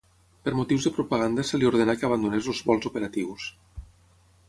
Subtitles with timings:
[0.45, 3.51] Per motius de propaganda se li ordenà que abandonés els vols operatius.